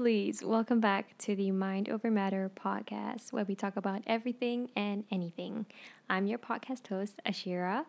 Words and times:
lovelies. 0.00 0.42
Welcome 0.42 0.80
back 0.80 1.16
to 1.18 1.36
the 1.36 1.50
Mind 1.50 1.90
Over 1.90 2.10
Matter 2.10 2.50
podcast, 2.58 3.32
where 3.32 3.44
we 3.44 3.54
talk 3.54 3.76
about 3.76 4.00
everything 4.06 4.70
and 4.74 5.04
anything. 5.10 5.66
I'm 6.08 6.26
your 6.26 6.38
podcast 6.38 6.88
host, 6.88 7.20
Ashira. 7.26 7.84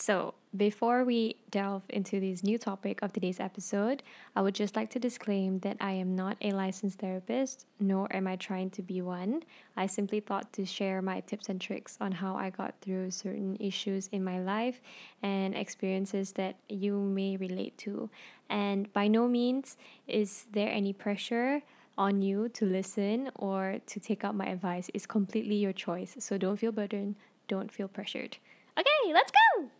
So, 0.00 0.34
before 0.56 1.02
we 1.04 1.34
delve 1.50 1.82
into 1.88 2.20
this 2.20 2.44
new 2.44 2.56
topic 2.56 3.02
of 3.02 3.12
today's 3.12 3.40
episode, 3.40 4.04
I 4.36 4.42
would 4.42 4.54
just 4.54 4.76
like 4.76 4.90
to 4.90 5.00
disclaim 5.00 5.58
that 5.58 5.76
I 5.80 5.90
am 5.90 6.14
not 6.14 6.36
a 6.40 6.52
licensed 6.52 7.00
therapist, 7.00 7.66
nor 7.80 8.06
am 8.14 8.28
I 8.28 8.36
trying 8.36 8.70
to 8.70 8.82
be 8.82 9.02
one. 9.02 9.42
I 9.76 9.86
simply 9.86 10.20
thought 10.20 10.52
to 10.52 10.64
share 10.64 11.02
my 11.02 11.18
tips 11.20 11.48
and 11.48 11.60
tricks 11.60 11.98
on 12.00 12.12
how 12.12 12.36
I 12.36 12.50
got 12.50 12.76
through 12.80 13.10
certain 13.10 13.56
issues 13.58 14.08
in 14.12 14.22
my 14.22 14.38
life 14.38 14.80
and 15.20 15.56
experiences 15.56 16.30
that 16.34 16.54
you 16.68 16.94
may 16.96 17.36
relate 17.36 17.76
to. 17.78 18.08
And 18.48 18.92
by 18.92 19.08
no 19.08 19.26
means 19.26 19.76
is 20.06 20.46
there 20.52 20.70
any 20.70 20.92
pressure 20.92 21.62
on 21.98 22.22
you 22.22 22.48
to 22.50 22.64
listen 22.64 23.30
or 23.34 23.80
to 23.86 23.98
take 23.98 24.22
up 24.22 24.36
my 24.36 24.46
advice. 24.46 24.90
It's 24.94 25.06
completely 25.06 25.56
your 25.56 25.72
choice. 25.72 26.14
So 26.20 26.38
don't 26.38 26.56
feel 26.56 26.70
burdened, 26.70 27.16
don't 27.48 27.72
feel 27.72 27.88
pressured. 27.88 28.36
Okay, 28.78 29.12
let's 29.12 29.32
go! 29.32 29.70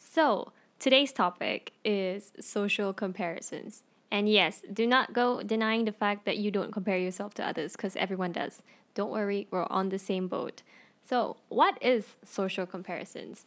So, 0.00 0.52
today's 0.78 1.12
topic 1.12 1.72
is 1.84 2.32
social 2.40 2.92
comparisons. 2.92 3.84
And 4.10 4.28
yes, 4.28 4.62
do 4.72 4.86
not 4.86 5.12
go 5.12 5.42
denying 5.42 5.84
the 5.84 5.92
fact 5.92 6.24
that 6.24 6.38
you 6.38 6.50
don't 6.50 6.72
compare 6.72 6.98
yourself 6.98 7.34
to 7.34 7.46
others 7.46 7.72
because 7.72 7.94
everyone 7.94 8.32
does. 8.32 8.62
Don't 8.94 9.12
worry, 9.12 9.46
we're 9.50 9.66
on 9.70 9.90
the 9.90 9.98
same 9.98 10.26
boat. 10.26 10.62
So, 11.06 11.36
what 11.48 11.78
is 11.80 12.16
social 12.24 12.66
comparisons? 12.66 13.44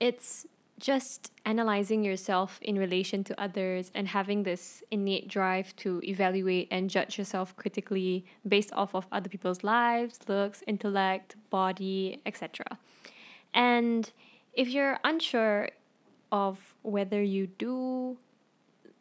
It's 0.00 0.46
just 0.80 1.30
analyzing 1.44 2.02
yourself 2.02 2.58
in 2.62 2.78
relation 2.78 3.22
to 3.24 3.40
others 3.40 3.92
and 3.94 4.08
having 4.08 4.42
this 4.42 4.82
innate 4.90 5.28
drive 5.28 5.76
to 5.76 6.00
evaluate 6.02 6.66
and 6.70 6.88
judge 6.88 7.18
yourself 7.18 7.54
critically 7.54 8.24
based 8.48 8.72
off 8.72 8.94
of 8.94 9.06
other 9.12 9.28
people's 9.28 9.62
lives, 9.62 10.20
looks, 10.26 10.64
intellect, 10.66 11.36
body, 11.50 12.22
etc. 12.24 12.64
And 13.52 14.10
if 14.54 14.68
you're 14.68 14.98
unsure 15.04 15.68
of 16.32 16.74
whether 16.82 17.22
you 17.22 17.46
do 17.46 18.18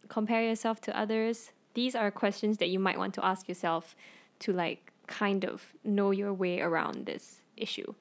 compare 0.07 0.43
yourself 0.43 0.81
to 0.81 0.97
others, 0.97 1.51
these 1.73 1.95
are 1.95 2.11
questions 2.11 2.57
that 2.57 2.69
you 2.69 2.79
might 2.79 2.97
want 2.97 3.13
to 3.13 3.25
ask 3.25 3.47
yourself 3.47 3.95
to 4.39 4.51
like 4.51 4.91
kind 5.07 5.43
of 5.43 5.73
know 5.83 6.11
your 6.11 6.33
way 6.33 6.61
around 6.61 7.05
this 7.05 7.41
issue. 7.57 7.93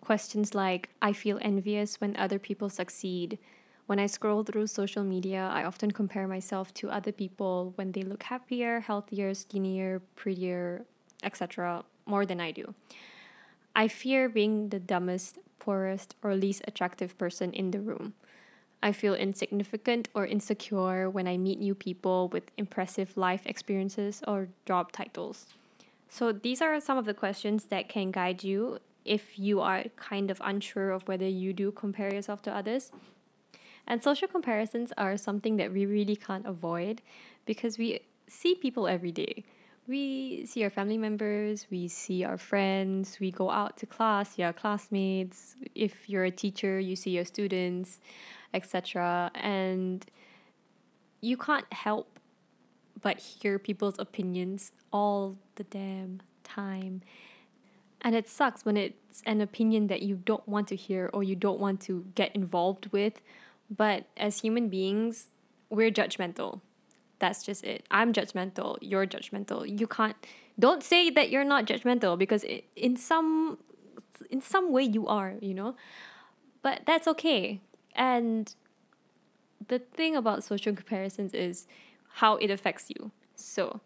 Questions 0.00 0.54
like 0.54 0.90
I 1.02 1.12
feel 1.12 1.38
envious 1.42 2.00
when 2.00 2.16
other 2.16 2.38
people 2.38 2.68
succeed. 2.68 3.38
When 3.86 3.98
I 3.98 4.06
scroll 4.06 4.44
through 4.44 4.68
social 4.68 5.04
media, 5.04 5.50
I 5.52 5.64
often 5.64 5.90
compare 5.90 6.28
myself 6.28 6.72
to 6.74 6.90
other 6.90 7.12
people 7.12 7.72
when 7.74 7.92
they 7.92 8.02
look 8.02 8.22
happier, 8.22 8.80
healthier, 8.80 9.34
skinnier, 9.34 10.00
prettier, 10.14 10.84
etc., 11.22 11.84
more 12.06 12.24
than 12.24 12.40
I 12.40 12.50
do. 12.52 12.74
I 13.74 13.88
fear 13.88 14.28
being 14.28 14.70
the 14.70 14.80
dumbest, 14.80 15.38
poorest, 15.58 16.14
or 16.22 16.34
least 16.34 16.62
attractive 16.66 17.18
person 17.18 17.52
in 17.52 17.72
the 17.72 17.80
room. 17.80 18.14
I 18.82 18.92
feel 18.92 19.14
insignificant 19.14 20.08
or 20.14 20.26
insecure 20.26 21.10
when 21.10 21.28
I 21.28 21.36
meet 21.36 21.58
new 21.58 21.74
people 21.74 22.28
with 22.28 22.44
impressive 22.56 23.16
life 23.16 23.42
experiences 23.46 24.22
or 24.26 24.48
job 24.64 24.92
titles. 24.92 25.46
So, 26.08 26.32
these 26.32 26.60
are 26.62 26.80
some 26.80 26.98
of 26.98 27.04
the 27.04 27.14
questions 27.14 27.66
that 27.66 27.88
can 27.88 28.10
guide 28.10 28.42
you 28.42 28.78
if 29.04 29.38
you 29.38 29.60
are 29.60 29.84
kind 29.96 30.30
of 30.30 30.40
unsure 30.44 30.90
of 30.90 31.06
whether 31.06 31.28
you 31.28 31.52
do 31.52 31.70
compare 31.70 32.12
yourself 32.12 32.42
to 32.42 32.54
others. 32.54 32.90
And 33.86 34.02
social 34.02 34.28
comparisons 34.28 34.92
are 34.96 35.16
something 35.16 35.56
that 35.56 35.72
we 35.72 35.86
really 35.86 36.16
can't 36.16 36.46
avoid 36.46 37.02
because 37.44 37.78
we 37.78 38.00
see 38.26 38.54
people 38.54 38.86
every 38.86 39.12
day. 39.12 39.44
We 39.88 40.46
see 40.46 40.62
our 40.62 40.70
family 40.70 40.98
members, 40.98 41.66
we 41.70 41.88
see 41.88 42.22
our 42.22 42.38
friends, 42.38 43.18
we 43.18 43.30
go 43.30 43.50
out 43.50 43.76
to 43.78 43.86
class, 43.86 44.34
see 44.36 44.42
our 44.42 44.52
classmates. 44.52 45.56
If 45.74 46.08
you're 46.08 46.24
a 46.24 46.30
teacher, 46.30 46.78
you 46.78 46.94
see 46.94 47.10
your 47.10 47.24
students 47.24 47.98
etc. 48.52 49.30
And 49.34 50.04
you 51.20 51.36
can't 51.36 51.70
help 51.72 52.18
but 53.02 53.18
hear 53.18 53.58
people's 53.58 53.98
opinions 53.98 54.72
all 54.92 55.36
the 55.56 55.64
damn 55.64 56.20
time. 56.44 57.02
And 58.02 58.14
it 58.14 58.28
sucks 58.28 58.64
when 58.64 58.76
it's 58.76 59.22
an 59.26 59.40
opinion 59.40 59.88
that 59.88 60.02
you 60.02 60.16
don't 60.16 60.46
want 60.48 60.68
to 60.68 60.76
hear 60.76 61.10
or 61.12 61.22
you 61.22 61.36
don't 61.36 61.60
want 61.60 61.80
to 61.82 62.06
get 62.14 62.34
involved 62.34 62.90
with. 62.92 63.20
But 63.74 64.06
as 64.16 64.40
human 64.40 64.68
beings, 64.68 65.26
we're 65.68 65.90
judgmental. 65.90 66.60
That's 67.18 67.42
just 67.42 67.62
it. 67.64 67.84
I'm 67.90 68.12
judgmental. 68.12 68.78
You're 68.80 69.06
judgmental. 69.06 69.78
You 69.78 69.86
can't. 69.86 70.16
Don't 70.58 70.82
say 70.82 71.10
that 71.10 71.30
you're 71.30 71.44
not 71.44 71.66
judgmental 71.66 72.18
because 72.18 72.44
it, 72.44 72.64
in 72.74 72.96
some 72.96 73.58
in 74.30 74.40
some 74.40 74.72
way 74.72 74.82
you 74.82 75.06
are. 75.06 75.34
You 75.40 75.54
know, 75.54 75.76
but 76.62 76.82
that's 76.86 77.06
okay 77.06 77.60
and 78.00 78.54
the 79.68 79.78
thing 79.78 80.16
about 80.16 80.42
social 80.42 80.74
comparisons 80.74 81.34
is 81.34 81.66
how 82.14 82.36
it 82.36 82.50
affects 82.50 82.86
you. 82.88 83.12
So, 83.36 83.80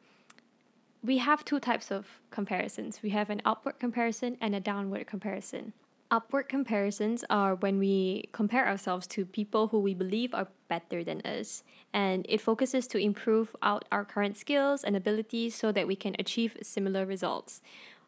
we 1.02 1.18
have 1.18 1.44
two 1.44 1.60
types 1.60 1.90
of 1.90 2.06
comparisons 2.30 3.02
we 3.02 3.10
have 3.10 3.28
an 3.28 3.42
upward 3.44 3.78
comparison 3.78 4.38
and 4.40 4.54
a 4.54 4.60
downward 4.60 5.06
comparison. 5.06 5.74
Upward 6.10 6.48
comparisons 6.48 7.24
are 7.28 7.56
when 7.56 7.78
we 7.78 8.28
compare 8.30 8.68
ourselves 8.68 9.06
to 9.08 9.26
people 9.26 9.68
who 9.68 9.80
we 9.80 9.94
believe 9.94 10.32
are 10.32 10.48
better 10.68 11.02
than 11.02 11.20
us, 11.22 11.64
and 11.92 12.24
it 12.28 12.40
focuses 12.40 12.86
to 12.86 12.98
improve 12.98 13.56
out 13.62 13.84
our 13.90 14.04
current 14.04 14.36
skills 14.36 14.84
and 14.84 14.94
abilities 14.94 15.56
so 15.56 15.72
that 15.72 15.88
we 15.88 15.96
can 15.96 16.14
achieve 16.20 16.56
similar 16.62 17.04
results. 17.04 17.60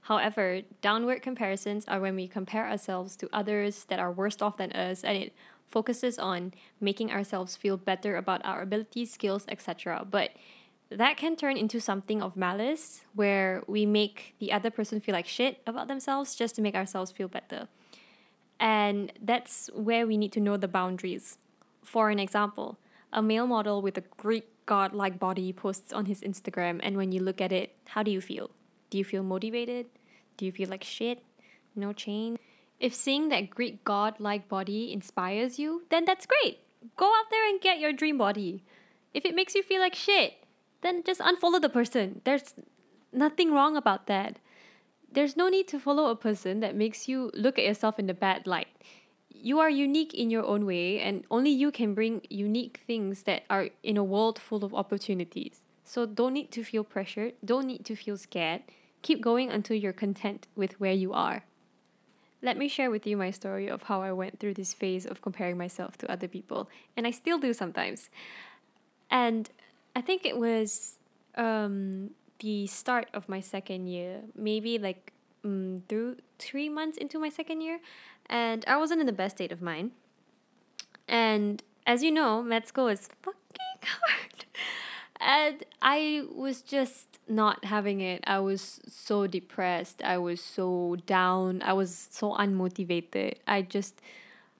However, 0.03 0.61
downward 0.83 1.21
comparisons 1.21 1.84
are 1.89 1.99
when 1.99 2.15
we 2.15 2.28
compare 2.28 2.69
ourselves 2.69 3.16
to 3.16 3.28
others 3.33 3.87
that 3.89 3.99
are 3.99 4.12
worse 4.12 4.41
off 4.41 4.59
than 4.59 4.71
us, 4.71 5.03
and 5.03 5.19
it 5.19 5.33
focuses 5.69 6.19
on 6.19 6.54
making 6.81 7.10
ourselves 7.10 7.56
feel 7.56 7.77
better 7.77 8.16
about 8.16 8.44
our 8.44 8.62
abilities, 8.62 9.12
skills, 9.12 9.44
etc. 9.49 10.06
But 10.09 10.31
that 10.91 11.16
can 11.16 11.34
turn 11.37 11.56
into 11.56 11.81
something 11.81 12.22
of 12.22 12.37
malice 12.37 13.03
where 13.15 13.62
we 13.66 13.84
make 13.87 14.34
the 14.38 14.53
other 14.53 14.71
person 14.71 15.00
feel 15.00 15.15
like 15.15 15.27
shit 15.27 15.60
about 15.66 15.88
themselves 15.88 16.34
just 16.34 16.54
to 16.56 16.62
make 16.62 16.75
ourselves 16.75 17.10
feel 17.10 17.28
better. 17.28 17.69
And 18.60 19.12
that's 19.21 19.69
where 19.75 20.06
we 20.06 20.16
need 20.16 20.32
to 20.32 20.41
know 20.41 20.56
the 20.56 20.69
boundaries. 20.69 21.38
For 21.83 22.10
an 22.10 22.19
example, 22.19 22.78
a 23.12 23.22
male 23.22 23.47
model 23.47 23.83
with 23.83 23.98
a 23.98 24.04
Greek 24.16 24.48
god-like 24.66 25.19
body 25.19 25.53
posts 25.53 25.93
on 25.93 26.06
his 26.06 26.22
Instagram 26.22 26.81
and 26.83 26.97
when 26.97 27.12
you 27.12 27.21
look 27.21 27.41
at 27.41 27.53
it, 27.53 27.75
how 27.87 28.03
do 28.03 28.10
you 28.10 28.21
feel? 28.21 28.50
Do 28.91 28.98
you 28.98 29.04
feel 29.04 29.22
motivated? 29.22 29.87
Do 30.37 30.44
you 30.44 30.53
feel 30.53 30.69
like 30.69 30.84
shit? 30.84 31.22
No 31.75 31.93
change? 31.93 32.38
If 32.78 32.94
seeing 32.94 33.28
that 33.31 33.50
Greek 33.50 33.84
god 33.84 34.20
like 34.20 34.48
body 34.48 34.92
inspires 34.92 35.59
you, 35.59 35.84
then 35.91 36.04
that's 36.04 36.26
great. 36.26 36.60
Go 36.97 37.06
out 37.06 37.31
there 37.31 37.48
and 37.48 37.60
get 37.60 37.81
your 37.81 37.92
dream 37.92 38.19
body. 38.19 38.64
If 39.14 39.25
it 39.25 39.34
makes 39.34 39.54
you 39.54 39.62
feel 39.62 39.81
like 39.81 39.94
shit, 39.94 40.34
then 40.82 41.03
just 41.03 41.20
unfollow 41.20 41.60
the 41.60 41.69
person. 41.69 42.20
There's 42.25 42.54
nothing 43.12 43.53
wrong 43.53 43.76
about 43.76 44.06
that. 44.06 44.38
There's 45.10 45.36
no 45.36 45.48
need 45.48 45.69
to 45.69 45.81
follow 45.81 46.10
a 46.10 46.16
person 46.16 46.60
that 46.60 46.76
makes 46.76 47.09
you 47.09 47.31
look 47.32 47.59
at 47.59 47.65
yourself 47.65 47.98
in 47.98 48.06
the 48.06 48.15
bad 48.15 48.47
light. 48.47 48.69
You 49.31 49.59
are 49.60 49.70
unique 49.70 50.12
in 50.12 50.31
your 50.31 50.44
own 50.44 50.66
way, 50.66 51.00
and 51.00 51.25
only 51.31 51.50
you 51.50 51.70
can 51.70 51.94
bring 51.94 52.22
unique 52.28 52.81
things 52.86 53.22
that 53.22 53.44
are 53.48 53.70
in 53.82 53.97
a 53.97 54.04
world 54.04 54.38
full 54.38 54.65
of 54.65 54.75
opportunities. 54.75 55.60
So 55.84 56.04
don't 56.04 56.34
need 56.34 56.50
to 56.53 56.65
feel 56.65 56.84
pressured, 56.84 57.34
don't 57.44 57.66
need 57.66 57.84
to 57.86 57.97
feel 57.97 58.16
scared. 58.19 58.62
Keep 59.03 59.22
going 59.22 59.50
until 59.50 59.76
you're 59.76 59.92
content 59.92 60.48
with 60.56 60.81
where 60.81 60.92
you 60.92 61.12
are. 61.12 61.44
Let 62.47 62.57
me 62.57 62.69
share 62.69 62.93
with 62.93 63.09
you 63.09 63.17
my 63.17 63.33
story 63.33 63.66
of 63.66 63.83
how 63.83 64.03
I 64.03 64.13
went 64.13 64.39
through 64.39 64.54
this 64.54 64.72
phase 64.72 65.04
of 65.04 65.21
comparing 65.21 65.59
myself 65.59 65.98
to 65.98 66.09
other 66.09 66.28
people, 66.28 66.71
and 66.97 67.04
I 67.04 67.10
still 67.10 67.39
do 67.39 67.53
sometimes. 67.53 68.09
And 69.10 69.51
I 69.97 70.01
think 70.01 70.25
it 70.25 70.39
was 70.39 70.98
um, 71.34 72.10
the 72.39 72.69
start 72.69 73.09
of 73.13 73.28
my 73.28 73.41
second 73.41 73.89
year, 73.89 74.21
maybe 74.37 74.78
like 74.78 75.13
um, 75.45 75.83
through 75.89 76.19
three 76.39 76.69
months 76.69 76.97
into 76.97 77.19
my 77.19 77.31
second 77.31 77.63
year, 77.63 77.81
and 78.31 78.65
I 78.69 78.77
wasn't 78.77 79.01
in 79.01 79.09
the 79.09 79.13
best 79.13 79.39
state 79.39 79.51
of 79.51 79.60
mind. 79.60 79.91
And 81.09 81.65
as 81.84 82.04
you 82.04 82.13
know, 82.13 82.45
med 82.45 82.69
school 82.69 82.87
is 82.87 83.09
fucking 83.22 83.83
hard. 83.83 84.45
And 85.19 85.65
I 85.83 86.22
was 86.33 86.63
just 86.63 87.16
not 87.28 87.65
having 87.65 88.01
it. 88.01 88.23
I 88.27 88.39
was 88.39 88.81
so 88.89 89.27
depressed. 89.27 90.03
I 90.03 90.19
was 90.19 90.41
so 90.41 90.97
down. 91.07 91.63
I 91.63 91.73
was 91.73 92.09
so 92.11 92.33
unmotivated. 92.34 93.34
I 93.47 93.63
just 93.63 94.01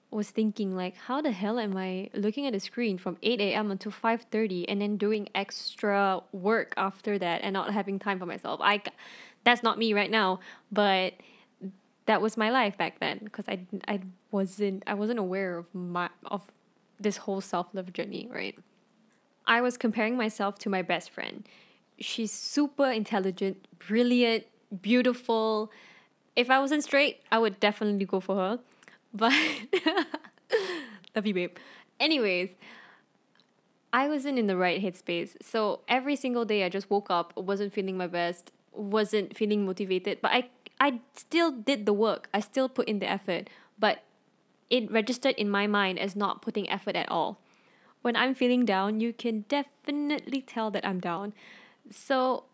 was 0.09 0.29
thinking 0.29 0.75
like 0.75 0.95
how 0.95 1.21
the 1.21 1.31
hell 1.31 1.59
am 1.59 1.75
I 1.75 2.09
looking 2.13 2.47
at 2.47 2.53
the 2.53 2.59
screen 2.59 2.97
from 2.97 3.17
8 3.21 3.41
a.m. 3.41 3.71
until 3.71 3.91
5:30 3.91 4.65
and 4.67 4.81
then 4.81 4.97
doing 4.97 5.27
extra 5.35 6.21
work 6.31 6.73
after 6.77 7.19
that 7.19 7.41
and 7.43 7.53
not 7.53 7.73
having 7.73 7.99
time 7.99 8.19
for 8.19 8.25
myself. 8.25 8.59
I 8.63 8.81
that's 9.43 9.63
not 9.63 9.77
me 9.77 9.93
right 9.93 10.11
now, 10.11 10.39
but 10.71 11.13
that 12.05 12.21
was 12.21 12.37
my 12.37 12.49
life 12.49 12.77
back 12.77 12.99
then 12.99 13.19
because 13.23 13.45
I 13.47 13.59
I 13.87 13.99
wasn't 14.31 14.83
I 14.87 14.93
wasn't 14.93 15.19
aware 15.19 15.57
of 15.57 15.73
my 15.75 16.09
of 16.25 16.41
this 16.99 17.17
whole 17.17 17.41
self-love 17.41 17.93
journey, 17.93 18.27
right? 18.31 18.57
I 19.45 19.61
was 19.61 19.77
comparing 19.77 20.17
myself 20.17 20.57
to 20.59 20.69
my 20.69 20.81
best 20.81 21.09
friend. 21.09 21.47
She's 21.99 22.31
super 22.31 22.89
intelligent, 22.89 23.67
brilliant, 23.79 24.45
beautiful. 24.81 25.71
If 26.35 26.49
I 26.49 26.59
wasn't 26.59 26.83
straight, 26.83 27.21
I 27.31 27.39
would 27.39 27.59
definitely 27.59 28.05
go 28.05 28.19
for 28.19 28.35
her. 28.35 28.59
But 29.13 29.33
love 31.15 31.25
you, 31.25 31.33
babe. 31.33 31.57
Anyways, 31.99 32.49
I 33.91 34.07
wasn't 34.07 34.37
in 34.37 34.47
the 34.47 34.57
right 34.57 34.81
headspace. 34.81 35.37
So 35.41 35.81
every 35.87 36.15
single 36.15 36.45
day 36.45 36.63
I 36.63 36.69
just 36.69 36.89
woke 36.89 37.09
up, 37.09 37.35
wasn't 37.35 37.73
feeling 37.73 37.97
my 37.97 38.07
best, 38.07 38.51
wasn't 38.73 39.35
feeling 39.35 39.65
motivated, 39.65 40.19
but 40.21 40.31
I 40.31 40.49
I 40.79 40.99
still 41.15 41.51
did 41.51 41.87
the 41.87 41.93
work. 41.93 42.29
I 42.33 42.39
still 42.39 42.69
put 42.69 42.87
in 42.87 42.99
the 42.99 43.09
effort, 43.09 43.49
but 43.79 44.03
it 44.69 44.91
registered 44.91 45.33
in 45.35 45.49
my 45.49 45.65
mind 45.65 45.97
as 45.97 46.15
not 46.15 46.41
putting 46.41 46.69
effort 46.69 46.95
at 46.95 47.09
all. 47.09 47.39
When 48.03 48.15
I'm 48.15 48.35
feeling 48.35 48.63
down, 48.65 48.99
you 48.99 49.11
can 49.11 49.45
definitely 49.49 50.41
tell 50.41 50.69
that 50.71 50.85
I'm 50.85 50.99
down. 50.99 51.33
So 51.91 52.45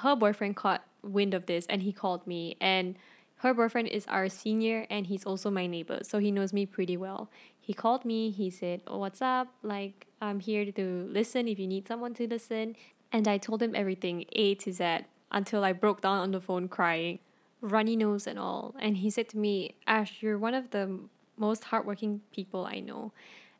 her 0.00 0.16
boyfriend 0.16 0.56
caught 0.56 0.84
wind 1.02 1.34
of 1.34 1.46
this 1.46 1.66
and 1.66 1.82
he 1.82 1.92
called 1.92 2.26
me 2.26 2.56
and 2.60 2.96
her 3.44 3.52
boyfriend 3.52 3.88
is 3.88 4.06
our 4.06 4.28
senior 4.30 4.86
and 4.88 5.06
he's 5.06 5.24
also 5.24 5.50
my 5.50 5.66
neighbor, 5.66 5.98
so 6.02 6.18
he 6.18 6.30
knows 6.30 6.54
me 6.54 6.64
pretty 6.64 6.96
well. 6.96 7.30
He 7.60 7.74
called 7.74 8.04
me, 8.06 8.30
he 8.30 8.48
said, 8.48 8.80
oh, 8.86 8.98
What's 8.98 9.20
up? 9.20 9.48
Like, 9.62 10.06
I'm 10.22 10.40
here 10.40 10.70
to 10.72 11.08
listen 11.10 11.46
if 11.46 11.58
you 11.58 11.66
need 11.66 11.86
someone 11.86 12.14
to 12.14 12.26
listen. 12.26 12.74
And 13.12 13.28
I 13.28 13.36
told 13.36 13.62
him 13.62 13.74
everything, 13.74 14.24
A 14.32 14.54
to 14.56 14.72
Z, 14.72 15.00
until 15.30 15.62
I 15.62 15.72
broke 15.72 16.00
down 16.00 16.18
on 16.18 16.30
the 16.30 16.40
phone 16.40 16.68
crying, 16.68 17.18
runny 17.60 17.96
nose 17.96 18.26
and 18.26 18.38
all. 18.38 18.74
And 18.78 18.96
he 18.96 19.10
said 19.10 19.28
to 19.30 19.38
me, 19.38 19.74
Ash, 19.86 20.22
you're 20.22 20.38
one 20.38 20.54
of 20.54 20.70
the 20.70 21.00
most 21.36 21.64
hardworking 21.64 22.22
people 22.32 22.64
I 22.64 22.80
know. 22.80 23.12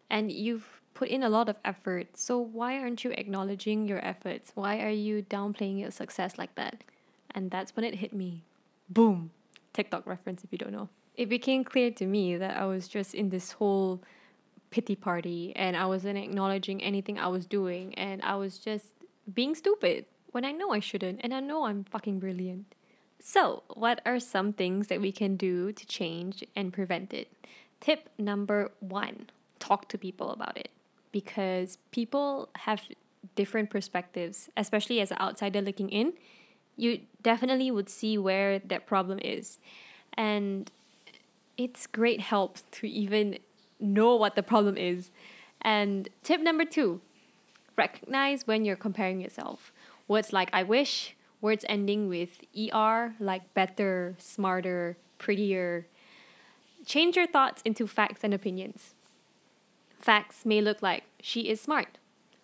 And 0.08 0.32
you've 0.32 0.80
put 0.94 1.08
in 1.08 1.22
a 1.22 1.28
lot 1.28 1.48
of 1.48 1.56
effort. 1.64 2.16
So 2.16 2.38
why 2.38 2.78
aren't 2.78 3.04
you 3.04 3.10
acknowledging 3.10 3.86
your 3.86 4.04
efforts? 4.04 4.52
Why 4.54 4.80
are 4.80 4.90
you 4.90 5.22
downplaying 5.22 5.80
your 5.80 5.90
success 5.90 6.38
like 6.38 6.54
that? 6.54 6.82
And 7.34 7.50
that's 7.50 7.76
when 7.76 7.84
it 7.84 7.96
hit 7.96 8.12
me. 8.12 8.44
Boom. 8.88 9.30
TikTok 9.72 10.06
reference 10.06 10.44
if 10.44 10.52
you 10.52 10.58
don't 10.58 10.72
know. 10.72 10.88
It 11.16 11.28
became 11.28 11.64
clear 11.64 11.90
to 11.90 12.06
me 12.06 12.36
that 12.36 12.56
I 12.56 12.64
was 12.64 12.88
just 12.88 13.14
in 13.14 13.30
this 13.30 13.52
whole 13.52 14.00
pity 14.70 14.96
party 14.96 15.52
and 15.54 15.76
I 15.76 15.86
wasn't 15.86 16.18
acknowledging 16.18 16.82
anything 16.82 17.18
I 17.18 17.28
was 17.28 17.46
doing 17.46 17.94
and 17.94 18.22
I 18.22 18.36
was 18.36 18.58
just 18.58 18.86
being 19.32 19.54
stupid 19.54 20.06
when 20.30 20.44
I 20.44 20.52
know 20.52 20.72
I 20.72 20.80
shouldn't 20.80 21.20
and 21.22 21.34
I 21.34 21.40
know 21.40 21.66
I'm 21.66 21.84
fucking 21.84 22.18
brilliant. 22.18 22.74
So, 23.20 23.62
what 23.72 24.00
are 24.04 24.18
some 24.20 24.52
things 24.52 24.88
that 24.88 25.00
we 25.00 25.12
can 25.12 25.36
do 25.36 25.72
to 25.72 25.86
change 25.86 26.44
and 26.54 26.72
prevent 26.72 27.14
it? 27.14 27.32
Tip 27.80 28.10
number 28.18 28.72
one 28.80 29.30
talk 29.60 29.88
to 29.88 29.96
people 29.96 30.30
about 30.30 30.58
it 30.58 30.70
because 31.14 31.78
people 31.92 32.48
have 32.56 32.82
different 33.36 33.70
perspectives, 33.70 34.50
especially 34.56 35.00
as 35.00 35.12
an 35.12 35.18
outsider 35.20 35.62
looking 35.62 35.88
in. 35.88 36.12
You 36.76 37.02
definitely 37.22 37.70
would 37.70 37.88
see 37.88 38.18
where 38.18 38.58
that 38.58 38.84
problem 38.84 39.20
is. 39.22 39.60
And 40.14 40.72
it's 41.56 41.86
great 41.86 42.20
help 42.20 42.58
to 42.72 42.88
even 42.88 43.38
know 43.78 44.16
what 44.16 44.34
the 44.34 44.42
problem 44.42 44.76
is. 44.76 45.12
And 45.62 46.08
tip 46.24 46.40
number 46.40 46.64
two 46.64 47.00
recognize 47.76 48.48
when 48.48 48.64
you're 48.64 48.74
comparing 48.74 49.20
yourself. 49.20 49.72
Words 50.08 50.32
like 50.32 50.50
I 50.52 50.64
wish, 50.64 51.14
words 51.40 51.64
ending 51.68 52.08
with 52.08 52.40
ER, 52.58 53.14
like 53.20 53.54
better, 53.54 54.16
smarter, 54.18 54.96
prettier. 55.18 55.86
Change 56.84 57.14
your 57.14 57.28
thoughts 57.28 57.62
into 57.64 57.86
facts 57.86 58.24
and 58.24 58.34
opinions. 58.34 58.94
Facts 59.98 60.44
may 60.44 60.60
look 60.60 60.82
like 60.82 61.04
she 61.20 61.48
is 61.48 61.60
smart. 61.60 61.98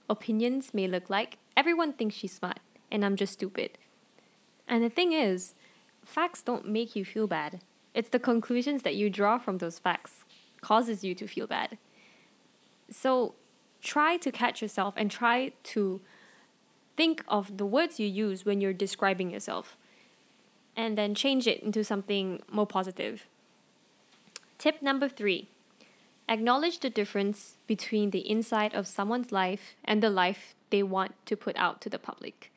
Opinions 0.09 0.73
may 0.73 0.87
look 0.87 1.11
like 1.11 1.39
everyone 1.57 1.93
thinks 1.93 2.17
she's 2.17 2.33
smart 2.33 2.61
and 2.91 3.05
I'm 3.05 3.17
just 3.17 3.35
stupid. 3.35 3.79
And 4.67 4.83
the 4.83 4.89
thing 4.91 5.13
is, 5.13 5.55
facts 6.05 6.43
don't 6.43 6.67
make 6.69 6.97
you 6.97 7.05
feel 7.05 7.27
bad. 7.27 7.61
It's 7.95 8.11
the 8.11 8.19
conclusions 8.19 8.83
that 8.83 8.97
you 8.97 9.11
draw 9.11 9.39
from 9.39 9.59
those 9.59 9.79
facts 9.79 10.25
causes 10.61 11.05
you 11.05 11.15
to 11.15 11.27
feel 11.27 11.47
bad. 11.47 11.79
So 12.91 13.35
try 13.83 14.17
to 14.19 14.31
catch 14.31 14.63
yourself 14.63 14.95
and 14.97 15.11
try 15.11 15.53
to 15.65 16.01
think 16.97 17.25
of 17.29 17.57
the 17.57 17.67
words 17.67 17.99
you 17.99 18.07
use 18.07 18.45
when 18.45 18.61
you're 18.61 18.73
describing 18.73 19.31
yourself 19.31 19.77
and 20.77 20.97
then 20.97 21.15
change 21.15 21.47
it 21.47 21.63
into 21.63 21.83
something 21.83 22.43
more 22.51 22.67
positive. 22.67 23.27
Tip 24.59 24.83
number 24.83 25.09
three 25.09 25.49
acknowledge 26.31 26.79
the 26.79 26.89
difference 26.89 27.57
between 27.67 28.11
the 28.11 28.31
inside 28.31 28.73
of 28.73 28.87
someone's 28.87 29.33
life 29.33 29.75
and 29.85 30.03
the 30.03 30.09
life 30.09 30.55
they 30.71 30.83
want 30.83 31.15
to 31.27 31.37
put 31.37 31.57
out 31.57 31.81
to 31.83 31.91
the 31.91 31.99
public. 31.99 32.53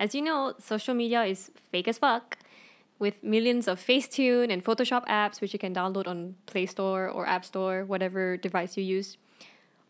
As 0.00 0.14
you 0.14 0.22
know, 0.22 0.54
social 0.58 0.94
media 0.94 1.24
is 1.24 1.50
fake 1.70 1.86
as 1.86 1.98
fuck 1.98 2.38
with 2.98 3.22
millions 3.22 3.68
of 3.68 3.78
Facetune 3.78 4.50
and 4.50 4.64
Photoshop 4.64 5.06
apps, 5.06 5.40
which 5.40 5.52
you 5.52 5.58
can 5.58 5.74
download 5.74 6.06
on 6.06 6.36
Play 6.46 6.66
Store 6.66 7.08
or 7.08 7.26
App 7.26 7.44
Store, 7.44 7.84
whatever 7.84 8.36
device 8.36 8.76
you 8.76 8.82
use. 8.82 9.18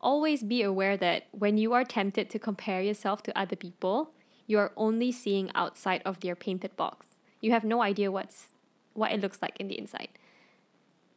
Always 0.01 0.43
be 0.43 0.63
aware 0.63 0.97
that 0.97 1.27
when 1.31 1.57
you 1.59 1.73
are 1.73 1.85
tempted 1.85 2.31
to 2.31 2.39
compare 2.39 2.83
yourself 2.83 3.23
to 3.25 3.39
other 3.39 3.57
people, 3.57 4.11
you 4.47 4.59
are 4.59 4.73
only 4.77 5.13
seeing 5.13 5.51
outside 5.55 6.03
of 6.05 6.21
their 6.21 6.35
painted 6.35 6.75
box. 6.77 7.15
You 7.41 7.53
have 7.53 7.65
no 7.65 7.83
idea 7.83 8.11
what's 8.11 8.47
what 8.95 9.13
it 9.13 9.21
looks 9.21 9.41
like 9.41 9.59
in 9.61 9.69
the 9.69 9.79
inside. 9.79 10.09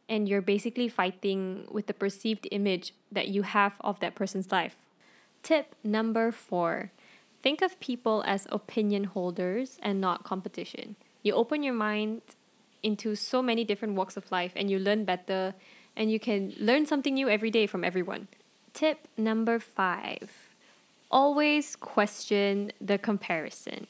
And 0.08 0.28
you're 0.28 0.42
basically 0.42 0.88
fighting 0.88 1.66
with 1.70 1.86
the 1.86 1.94
perceived 1.94 2.46
image 2.50 2.92
that 3.10 3.28
you 3.28 3.42
have 3.42 3.72
of 3.80 4.00
that 4.00 4.14
person's 4.14 4.52
life. 4.52 4.76
Tip 5.42 5.74
number 5.82 6.32
four 6.32 6.90
think 7.42 7.60
of 7.60 7.78
people 7.78 8.24
as 8.26 8.46
opinion 8.50 9.04
holders 9.04 9.78
and 9.82 10.00
not 10.00 10.24
competition 10.24 10.96
you 11.24 11.32
open 11.32 11.64
your 11.64 11.74
mind 11.74 12.20
into 12.84 13.16
so 13.16 13.42
many 13.42 13.64
different 13.64 13.94
walks 13.94 14.16
of 14.16 14.30
life 14.30 14.52
and 14.54 14.70
you 14.70 14.78
learn 14.78 15.04
better 15.04 15.54
and 15.96 16.12
you 16.12 16.20
can 16.20 16.52
learn 16.58 16.86
something 16.86 17.14
new 17.14 17.28
every 17.28 17.50
day 17.50 17.66
from 17.66 17.82
everyone. 17.82 18.28
Tip 18.72 19.08
number 19.16 19.58
five 19.58 20.30
always 21.10 21.76
question 21.76 22.72
the 22.80 22.98
comparison. 22.98 23.86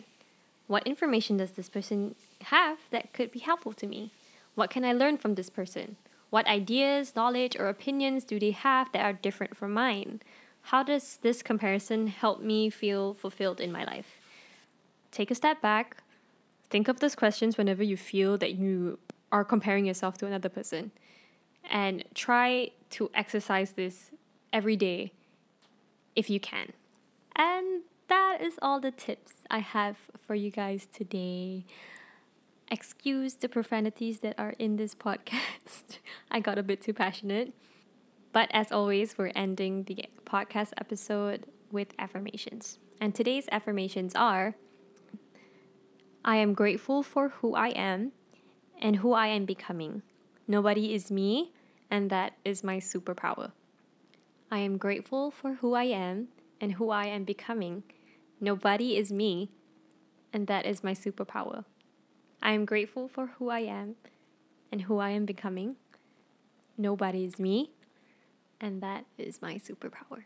What 0.66 0.86
information 0.86 1.36
does 1.36 1.52
this 1.52 1.68
person 1.68 2.14
have 2.44 2.78
that 2.90 3.12
could 3.12 3.32
be 3.32 3.40
helpful 3.40 3.72
to 3.74 3.86
me? 3.86 4.12
What 4.54 4.70
can 4.70 4.84
I 4.84 4.92
learn 4.92 5.18
from 5.18 5.34
this 5.34 5.50
person? 5.50 5.96
What 6.34 6.48
ideas, 6.48 7.14
knowledge, 7.14 7.54
or 7.56 7.68
opinions 7.68 8.24
do 8.24 8.40
they 8.40 8.50
have 8.50 8.90
that 8.90 9.04
are 9.04 9.12
different 9.12 9.56
from 9.56 9.72
mine? 9.72 10.20
How 10.62 10.82
does 10.82 11.18
this 11.22 11.44
comparison 11.44 12.08
help 12.08 12.42
me 12.42 12.70
feel 12.70 13.14
fulfilled 13.14 13.60
in 13.60 13.70
my 13.70 13.84
life? 13.84 14.18
Take 15.12 15.30
a 15.30 15.36
step 15.36 15.62
back, 15.62 16.02
Think 16.74 16.88
of 16.88 16.98
those 16.98 17.14
questions 17.14 17.56
whenever 17.56 17.84
you 17.84 17.96
feel 17.96 18.36
that 18.38 18.54
you 18.54 18.98
are 19.30 19.44
comparing 19.44 19.86
yourself 19.86 20.18
to 20.18 20.26
another 20.26 20.48
person. 20.48 20.90
And 21.70 22.02
try 22.14 22.72
to 22.90 23.12
exercise 23.14 23.70
this 23.72 24.10
every 24.52 24.74
day 24.74 25.12
if 26.16 26.28
you 26.28 26.40
can. 26.40 26.72
And 27.36 27.82
that 28.08 28.38
is 28.40 28.58
all 28.60 28.80
the 28.80 28.90
tips 28.90 29.32
I 29.52 29.58
have 29.60 29.96
for 30.18 30.34
you 30.34 30.50
guys 30.50 30.88
today. 30.92 31.64
Excuse 32.70 33.34
the 33.34 33.48
profanities 33.48 34.20
that 34.20 34.34
are 34.38 34.54
in 34.58 34.76
this 34.76 34.94
podcast. 34.94 35.98
I 36.30 36.40
got 36.40 36.58
a 36.58 36.62
bit 36.62 36.80
too 36.80 36.94
passionate. 36.94 37.52
But 38.32 38.50
as 38.52 38.72
always, 38.72 39.16
we're 39.16 39.32
ending 39.34 39.84
the 39.84 40.06
podcast 40.24 40.72
episode 40.78 41.46
with 41.70 41.88
affirmations. 41.98 42.78
And 43.00 43.14
today's 43.14 43.48
affirmations 43.52 44.14
are 44.14 44.56
I 46.24 46.36
am 46.36 46.54
grateful 46.54 47.02
for 47.02 47.28
who 47.28 47.54
I 47.54 47.68
am 47.68 48.12
and 48.80 48.96
who 48.96 49.12
I 49.12 49.26
am 49.26 49.44
becoming. 49.44 50.02
Nobody 50.48 50.94
is 50.94 51.10
me, 51.10 51.52
and 51.90 52.10
that 52.10 52.32
is 52.44 52.64
my 52.64 52.78
superpower. 52.78 53.52
I 54.50 54.58
am 54.58 54.78
grateful 54.78 55.30
for 55.30 55.54
who 55.54 55.74
I 55.74 55.84
am 55.84 56.28
and 56.60 56.72
who 56.72 56.90
I 56.90 57.06
am 57.06 57.24
becoming. 57.24 57.82
Nobody 58.40 58.96
is 58.96 59.12
me, 59.12 59.50
and 60.32 60.46
that 60.46 60.66
is 60.66 60.82
my 60.82 60.92
superpower. 60.92 61.64
I 62.44 62.52
am 62.52 62.66
grateful 62.66 63.08
for 63.08 63.28
who 63.38 63.48
I 63.48 63.60
am 63.60 63.96
and 64.70 64.82
who 64.82 64.98
I 64.98 65.10
am 65.10 65.24
becoming. 65.24 65.76
Nobody 66.76 67.24
is 67.24 67.38
me, 67.38 67.70
and 68.60 68.82
that 68.82 69.06
is 69.16 69.40
my 69.40 69.54
superpower. 69.54 70.24